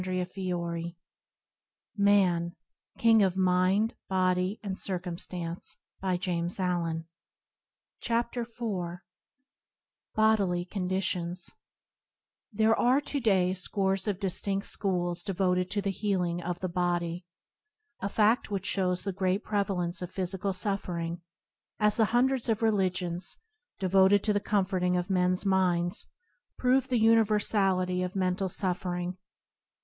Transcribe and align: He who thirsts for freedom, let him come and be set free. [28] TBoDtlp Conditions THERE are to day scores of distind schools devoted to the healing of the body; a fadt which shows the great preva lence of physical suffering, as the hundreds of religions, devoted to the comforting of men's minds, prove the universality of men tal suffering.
He 0.03 0.17
who 0.17 0.25
thirsts 0.25 0.33
for 0.49 0.73
freedom, 1.95 2.49
let 2.97 3.01
him 3.03 3.19
come 3.19 3.21
and 3.39 3.85
be 3.85 3.89
set 4.73 5.03
free. 5.03 5.17
[28] 6.01 6.49
TBoDtlp 8.01 10.67
Conditions 10.71 11.53
THERE 12.51 12.79
are 12.79 12.99
to 13.01 13.19
day 13.19 13.53
scores 13.53 14.07
of 14.07 14.19
distind 14.19 14.65
schools 14.65 15.23
devoted 15.23 15.69
to 15.69 15.81
the 15.83 15.91
healing 15.91 16.41
of 16.41 16.61
the 16.61 16.67
body; 16.67 17.27
a 17.99 18.09
fadt 18.09 18.49
which 18.49 18.65
shows 18.65 19.03
the 19.03 19.13
great 19.13 19.43
preva 19.45 19.77
lence 19.77 20.01
of 20.01 20.09
physical 20.09 20.51
suffering, 20.53 21.21
as 21.79 21.97
the 21.97 22.05
hundreds 22.05 22.49
of 22.49 22.63
religions, 22.63 23.37
devoted 23.77 24.23
to 24.23 24.33
the 24.33 24.39
comforting 24.39 24.97
of 24.97 25.11
men's 25.11 25.45
minds, 25.45 26.07
prove 26.57 26.87
the 26.87 26.97
universality 26.97 28.01
of 28.01 28.15
men 28.15 28.35
tal 28.35 28.49
suffering. 28.49 29.15